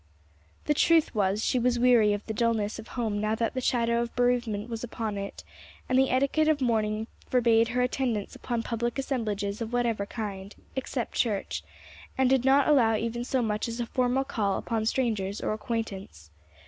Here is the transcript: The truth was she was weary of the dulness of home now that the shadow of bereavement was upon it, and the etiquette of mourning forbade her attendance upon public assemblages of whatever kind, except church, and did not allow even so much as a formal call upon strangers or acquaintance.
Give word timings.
The 0.65 0.73
truth 0.73 1.13
was 1.13 1.45
she 1.45 1.59
was 1.59 1.77
weary 1.77 2.11
of 2.11 2.25
the 2.25 2.33
dulness 2.33 2.79
of 2.79 2.87
home 2.87 3.21
now 3.21 3.35
that 3.35 3.53
the 3.53 3.61
shadow 3.61 4.01
of 4.01 4.15
bereavement 4.15 4.67
was 4.67 4.83
upon 4.83 5.15
it, 5.15 5.43
and 5.87 5.95
the 5.95 6.09
etiquette 6.09 6.47
of 6.47 6.59
mourning 6.59 7.05
forbade 7.29 7.67
her 7.67 7.83
attendance 7.83 8.35
upon 8.35 8.63
public 8.63 8.97
assemblages 8.97 9.61
of 9.61 9.73
whatever 9.73 10.07
kind, 10.07 10.55
except 10.75 11.13
church, 11.13 11.61
and 12.17 12.31
did 12.31 12.43
not 12.43 12.67
allow 12.67 12.95
even 12.95 13.23
so 13.23 13.43
much 13.43 13.67
as 13.67 13.79
a 13.79 13.85
formal 13.85 14.23
call 14.23 14.57
upon 14.57 14.87
strangers 14.87 15.39
or 15.39 15.53
acquaintance. 15.53 16.31